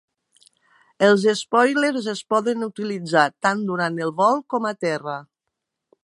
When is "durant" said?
3.67-4.03